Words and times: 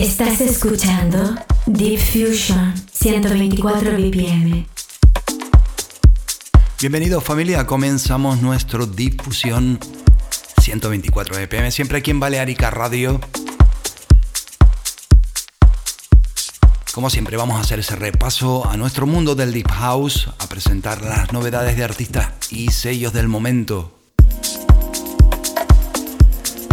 Estás 0.00 0.40
escuchando 0.40 1.36
Deep 1.66 2.00
Fusion 2.00 2.74
124 2.90 3.98
BPM. 3.98 4.66
Bienvenidos 6.80 7.22
familia, 7.22 7.66
comenzamos 7.66 8.40
nuestro 8.40 8.86
Deep 8.86 9.20
Fusion 9.22 9.78
124 10.62 11.36
BPM, 11.36 11.70
siempre 11.70 11.98
aquí 11.98 12.12
en 12.12 12.18
Balearica 12.18 12.70
Radio. 12.70 13.20
Como 16.94 17.10
siempre 17.10 17.36
vamos 17.36 17.58
a 17.58 17.60
hacer 17.60 17.80
ese 17.80 17.94
repaso 17.94 18.66
a 18.66 18.78
nuestro 18.78 19.06
mundo 19.06 19.34
del 19.34 19.52
Deep 19.52 19.70
House, 19.70 20.30
a 20.38 20.46
presentar 20.46 21.02
las 21.02 21.30
novedades 21.34 21.76
de 21.76 21.84
artistas 21.84 22.30
y 22.50 22.68
sellos 22.68 23.12
del 23.12 23.28
momento 23.28 23.99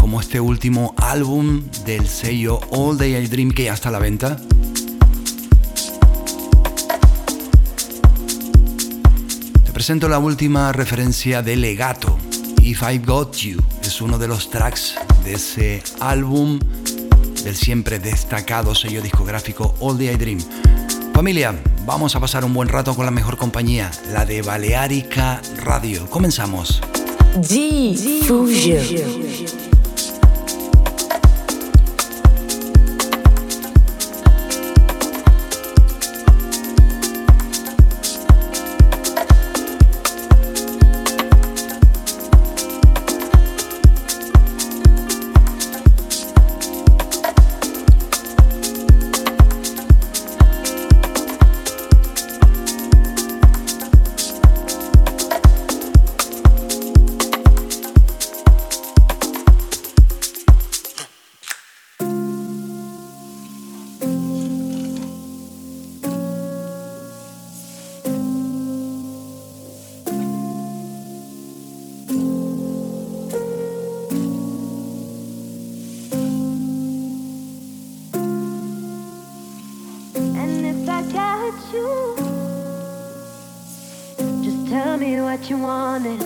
como 0.07 0.21
este 0.21 0.39
último 0.39 0.95
álbum 0.95 1.63
del 1.85 2.07
sello 2.07 2.61
All 2.70 2.97
Day 2.97 3.17
I 3.17 3.27
Dream 3.27 3.52
que 3.52 3.66
ya 3.66 3.73
está 3.73 3.89
a 3.89 3.91
la 3.91 3.99
venta. 3.99 4.38
Te 9.66 9.71
presento 9.73 10.07
la 10.07 10.17
última 10.17 10.71
referencia 10.71 11.41
de 11.41 11.57
Legato, 11.57 12.17
If 12.61 12.83
I 12.89 12.99
Got 12.99 13.35
You. 13.35 13.61
Es 13.81 13.99
uno 13.99 14.17
de 14.17 14.30
los 14.30 14.49
tracks 14.49 14.95
de 15.25 15.33
ese 15.33 15.83
álbum 15.99 16.58
del 17.44 17.58
siempre 17.58 17.99
destacado 17.99 18.73
sello 18.75 19.02
discográfico 19.02 19.75
All 19.81 19.97
Day 19.97 20.11
I 20.11 20.16
Dream. 20.16 20.39
Familia, 21.13 21.53
vamos 21.85 22.16
a 22.16 22.21
pasar 22.21 22.45
un 22.45 22.53
buen 22.53 22.69
rato 22.69 22.95
con 22.95 23.03
la 23.03 23.11
mejor 23.11 23.35
compañía, 23.35 23.91
la 24.13 24.25
de 24.25 24.41
Balearica 24.41 25.41
Radio. 25.66 26.09
Comenzamos. 26.09 26.81
Fusion. 28.25 29.66
Tell 84.78 84.95
me 84.95 85.20
what 85.20 85.50
you 85.50 85.58
wanted. 85.58 86.22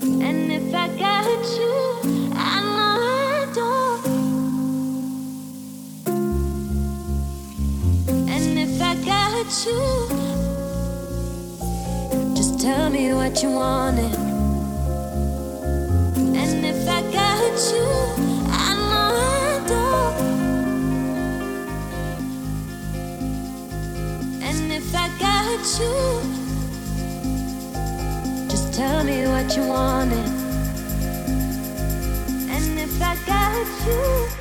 And 0.00 0.50
if 0.50 0.74
I 0.74 0.88
got 0.88 1.44
you, 1.58 1.74
I 2.34 2.62
know 2.76 2.96
I 3.28 3.46
don't. 3.58 4.06
And 8.34 8.58
if 8.58 8.80
I 8.80 8.94
got 9.04 9.66
you, 9.66 9.80
just 12.34 12.58
tell 12.58 12.88
me 12.88 13.12
what 13.12 13.42
you 13.42 13.50
wanted. 13.50 14.14
And 16.40 16.64
if 16.64 16.88
I 16.88 17.02
got 17.20 17.52
you, 17.70 17.86
I 18.48 18.74
know 18.90 19.10
I 19.44 19.60
don't. 19.72 20.18
And 24.42 24.72
if 24.72 24.94
I 24.94 25.08
got 25.18 25.80
you. 25.80 26.15
Tell 28.76 29.04
me 29.04 29.26
what 29.26 29.56
you 29.56 29.66
wanted. 29.66 30.28
And 32.50 32.78
if 32.78 33.00
I 33.00 33.16
got 33.24 33.86
you. 33.86 34.35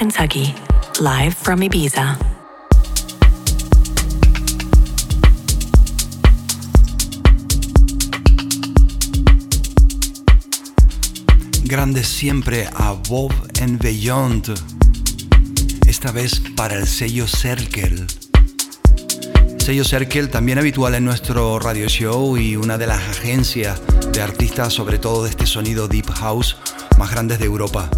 Kentucky, 0.00 0.54
live 1.02 1.34
from 1.34 1.60
Ibiza. 1.60 2.16
Grande 11.64 12.02
siempre 12.02 12.66
Above 12.76 13.34
and 13.60 13.78
Beyond, 13.82 14.54
esta 15.86 16.12
vez 16.12 16.40
para 16.56 16.76
el 16.76 16.86
sello 16.86 17.26
Circle. 17.26 18.06
Sello 19.58 19.84
Circle 19.84 20.28
también 20.28 20.56
habitual 20.56 20.94
en 20.94 21.04
nuestro 21.04 21.58
radio 21.58 21.88
show 21.88 22.38
y 22.38 22.56
una 22.56 22.78
de 22.78 22.86
las 22.86 23.02
agencias 23.02 23.78
de 24.14 24.22
artistas, 24.22 24.72
sobre 24.72 24.98
todo 24.98 25.24
de 25.24 25.28
este 25.28 25.44
sonido 25.44 25.88
Deep 25.88 26.08
House, 26.12 26.56
más 26.96 27.10
grandes 27.10 27.38
de 27.38 27.44
Europa. 27.44 27.90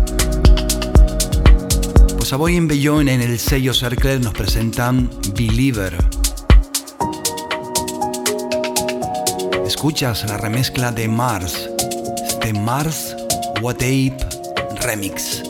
Savoy 2.33 2.57
en 2.57 2.67
Bellón 2.67 3.11
en 3.11 3.21
el 3.21 3.39
sello 3.39 3.75
Circle 3.75 4.19
nos 4.19 4.33
presentan 4.33 5.11
Believer. 5.37 5.95
Escuchas 9.67 10.25
la 10.27 10.39
remezcla 10.39 10.93
de 10.93 11.09
Mars, 11.09 11.69
este 12.27 12.55
Mars 12.55 13.15
What 13.61 13.75
Ape 13.75 14.17
Remix. 14.81 15.43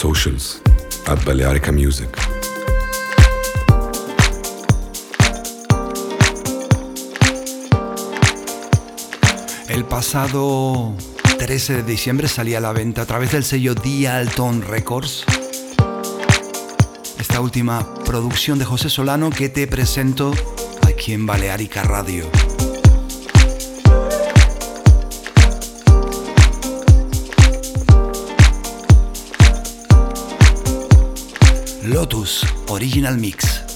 Socials 0.00 0.62
at 1.08 1.22
Balearica 1.26 1.70
Music. 1.70 2.08
El 9.68 9.84
pasado 9.84 10.94
13 11.38 11.74
de 11.74 11.82
diciembre 11.82 12.28
salía 12.28 12.58
a 12.58 12.60
la 12.62 12.72
venta 12.72 13.02
a 13.02 13.06
través 13.06 13.32
del 13.32 13.44
sello 13.44 13.74
Dialton 13.74 14.62
Records 14.62 15.26
esta 17.18 17.42
última 17.42 17.86
producción 18.06 18.58
de 18.58 18.64
José 18.64 18.88
Solano 18.88 19.28
que 19.28 19.50
te 19.50 19.66
presento 19.66 20.32
aquí 20.88 21.12
en 21.12 21.26
Balearica 21.26 21.82
Radio. 21.82 22.24
Lotus 32.00 32.46
Original 32.70 33.18
Mix. 33.18 33.69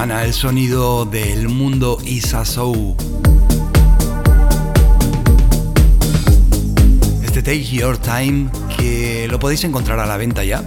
Semana, 0.00 0.24
el 0.24 0.32
sonido 0.32 1.04
del 1.04 1.50
mundo 1.50 1.98
Isa 2.02 2.46
Soul. 2.46 2.94
Este 7.22 7.42
Take 7.42 7.64
Your 7.64 7.98
Time 7.98 8.48
que 8.74 9.28
lo 9.30 9.38
podéis 9.38 9.62
encontrar 9.64 10.00
a 10.00 10.06
la 10.06 10.16
venta 10.16 10.42
ya. 10.42 10.64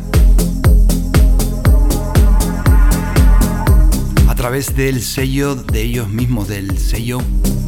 A 4.27 4.35
través 4.35 4.75
del 4.75 5.01
sello 5.01 5.55
de 5.55 5.81
ellos 5.81 6.09
mismos, 6.09 6.47
del 6.47 6.77
sello 6.77 7.17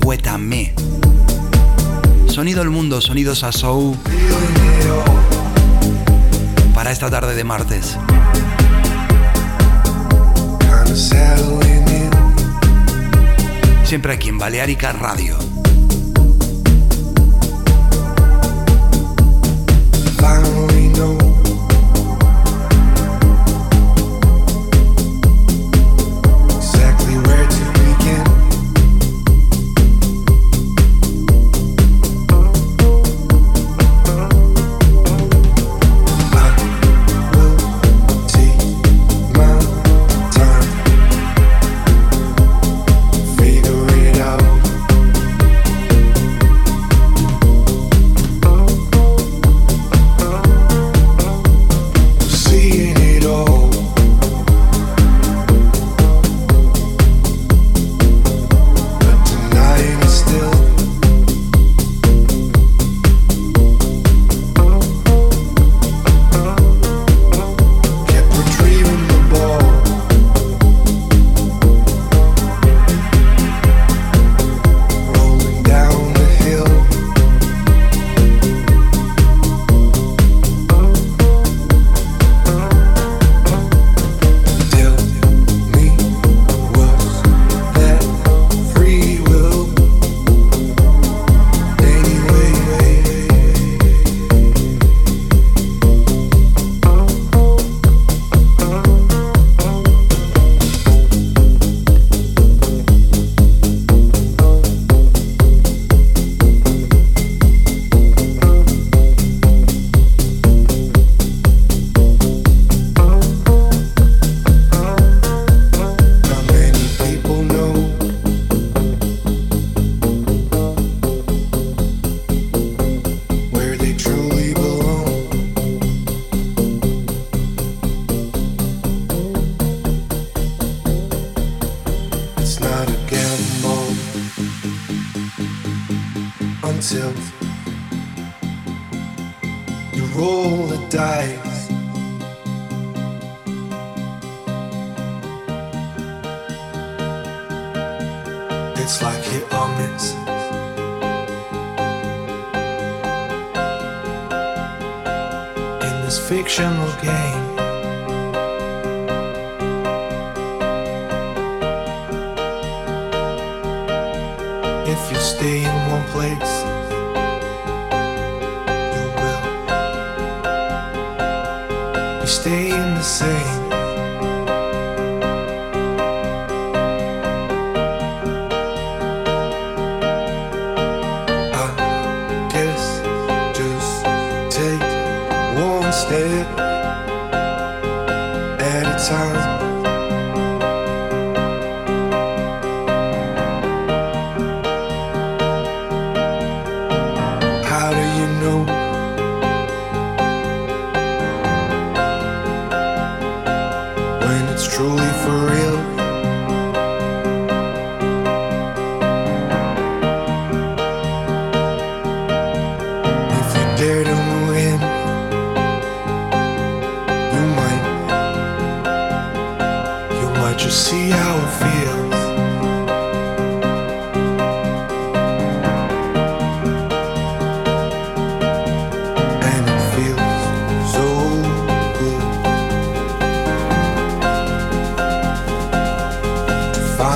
Cuétame. 0.04 0.76
Sonido 2.28 2.60
del 2.60 2.70
mundo, 2.70 3.02
sonido 3.02 3.34
Sasou. 3.34 3.98
Para 6.76 6.92
esta 6.92 7.10
tarde 7.10 7.34
de 7.34 7.44
martes. 7.44 7.98
Siempre 13.84 14.14
aquí 14.14 14.30
en 14.30 14.38
Balearica 14.38 14.94
Radio. 14.94 15.38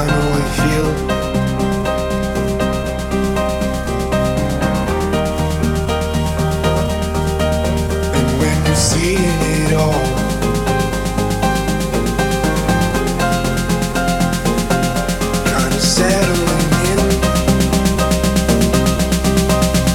Finally 0.10 0.44
feel. 0.58 1.10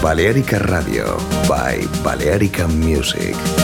Balearica 0.00 0.59
Radio 0.59 1.16
by 1.48 1.88
Balearica 2.03 2.68
Music. 2.68 3.63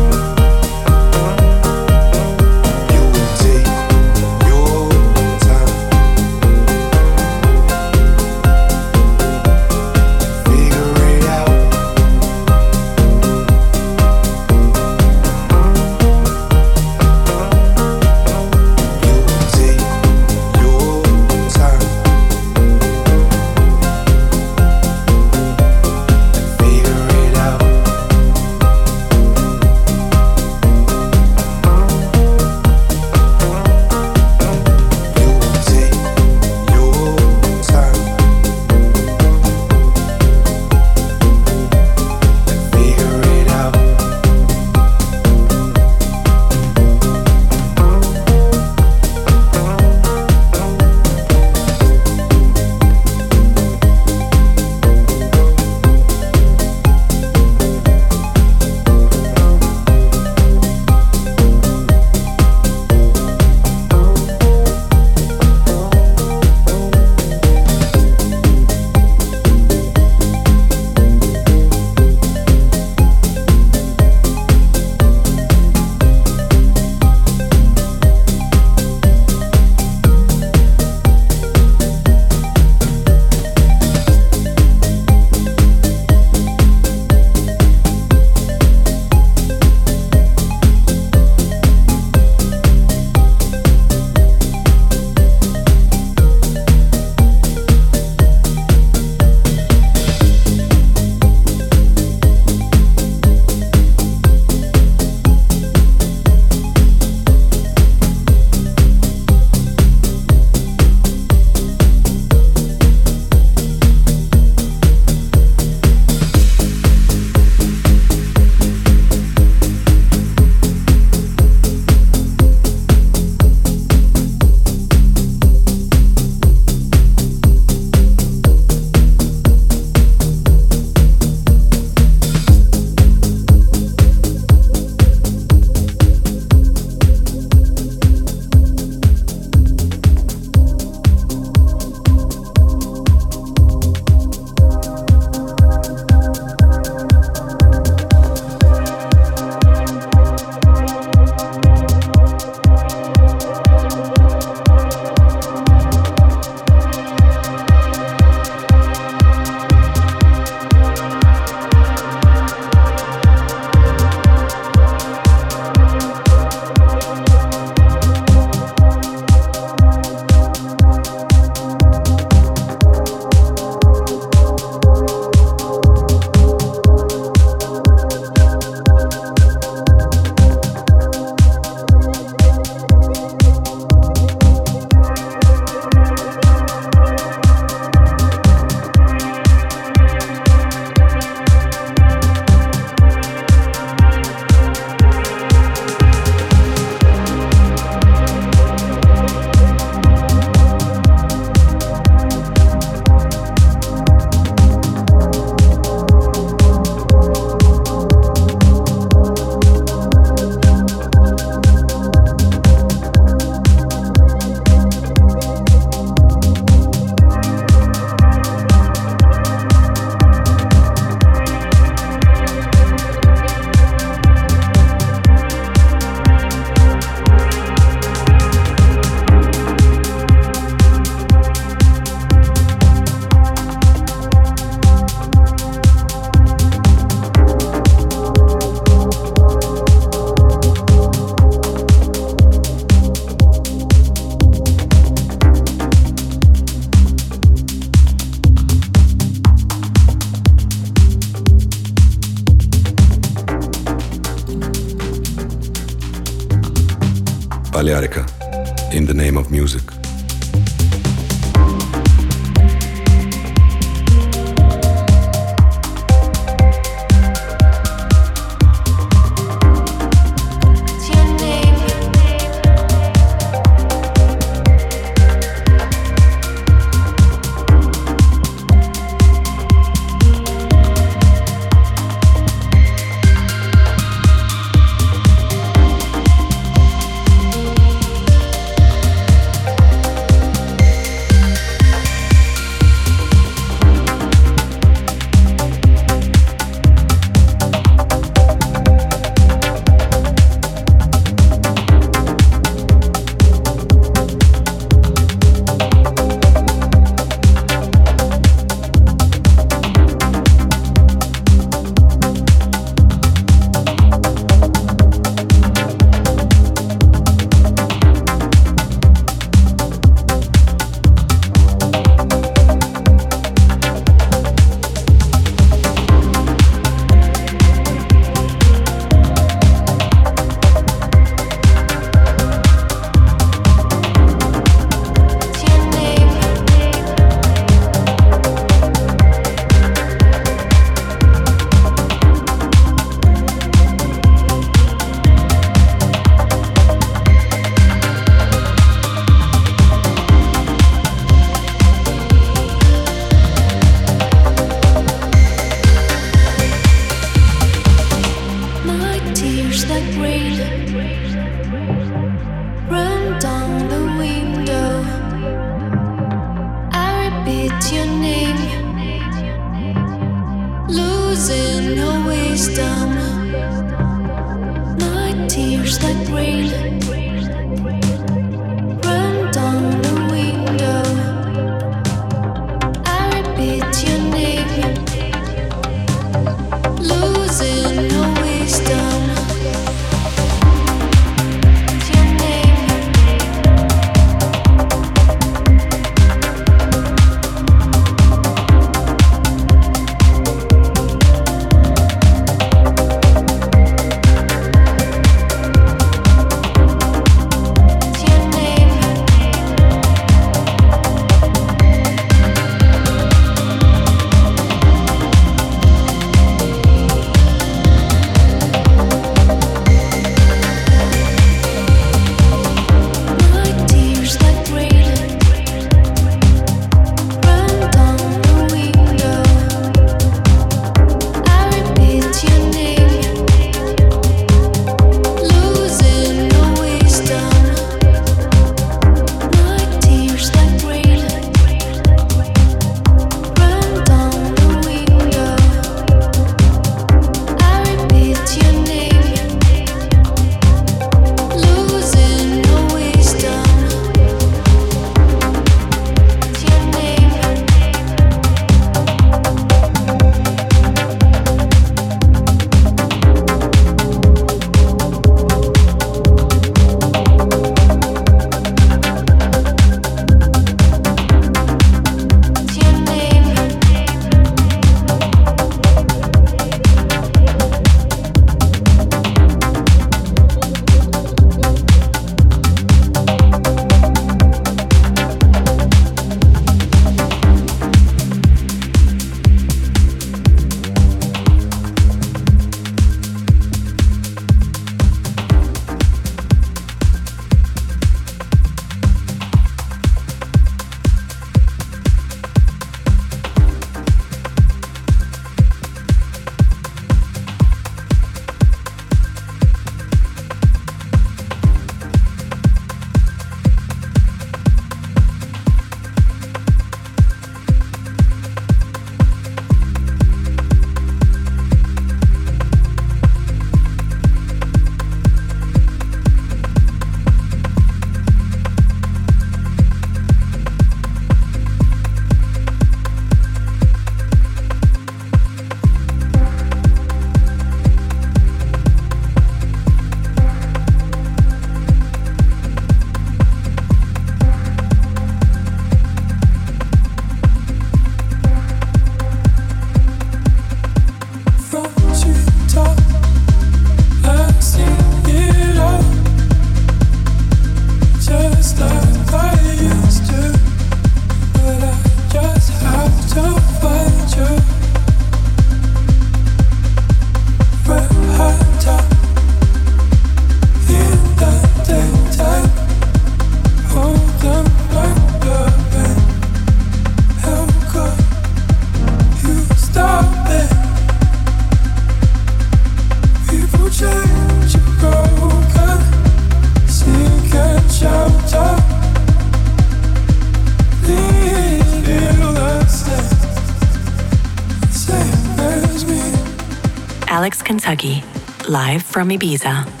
Kentucky, 597.91 598.23
live 598.69 599.03
from 599.03 599.27
Ibiza. 599.27 600.00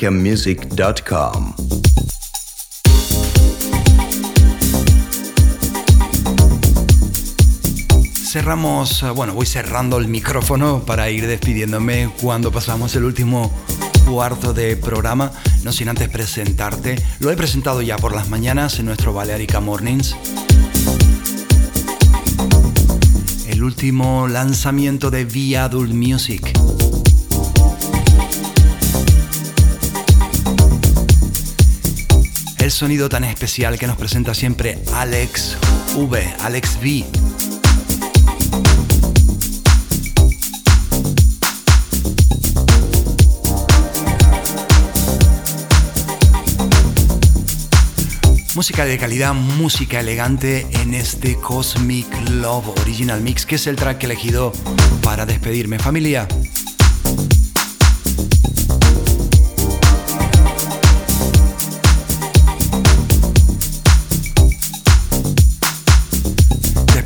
balearicamusic.com. 0.00 1.54
Cerramos, 8.14 9.02
eh, 9.02 9.10
bueno, 9.10 9.34
voy 9.34 9.46
cerrando 9.46 9.98
el 9.98 10.08
micrófono 10.08 10.84
para 10.84 11.10
ir 11.10 11.26
despidiéndome 11.26 12.10
cuando 12.20 12.52
pasamos 12.52 12.94
el 12.96 13.04
último 13.04 13.52
cuarto 14.06 14.54
de 14.54 14.76
programa, 14.76 15.32
no 15.64 15.72
sin 15.72 15.88
antes 15.88 16.08
presentarte. 16.08 16.96
Lo 17.18 17.30
he 17.30 17.36
presentado 17.36 17.82
ya 17.82 17.96
por 17.96 18.14
las 18.14 18.28
mañanas 18.28 18.78
en 18.78 18.86
nuestro 18.86 19.12
Balearica 19.12 19.60
Mornings. 19.60 20.16
El 23.48 23.64
último 23.64 24.28
lanzamiento 24.28 25.10
de 25.10 25.24
Via 25.24 25.64
Adult 25.64 25.92
Music. 25.92 26.52
El 32.70 32.74
sonido 32.74 33.08
tan 33.08 33.24
especial 33.24 33.80
que 33.80 33.88
nos 33.88 33.96
presenta 33.96 34.32
siempre 34.32 34.78
Alex 34.94 35.56
V, 35.96 36.34
Alex 36.38 36.76
V. 36.80 37.04
Música 48.54 48.84
de 48.84 48.98
calidad, 48.98 49.34
música 49.34 49.98
elegante 49.98 50.68
en 50.70 50.94
este 50.94 51.34
Cosmic 51.40 52.06
Love 52.30 52.68
Original 52.82 53.20
Mix, 53.20 53.46
que 53.46 53.56
es 53.56 53.66
el 53.66 53.74
track 53.74 54.04
elegido 54.04 54.52
para 55.02 55.26
despedirme. 55.26 55.80
Familia, 55.80 56.28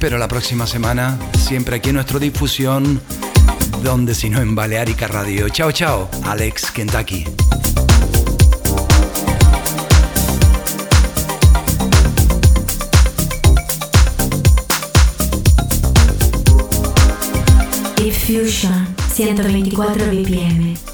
espero 0.04 0.18
la 0.18 0.28
próxima 0.28 0.66
semana, 0.66 1.18
siempre 1.38 1.76
aquí 1.76 1.88
en 1.88 1.94
nuestra 1.94 2.18
difusión, 2.18 3.00
donde 3.82 4.14
si 4.14 4.28
no 4.28 4.38
en 4.42 4.54
Balearica 4.54 5.08
Radio. 5.08 5.48
Chao, 5.48 5.72
chao, 5.72 6.10
Alex 6.26 6.70
Kentucky. 6.72 7.24
Diffusion 17.96 18.94
124 19.14 20.04
BPM. 20.10 20.93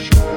Podcast. 0.00 0.29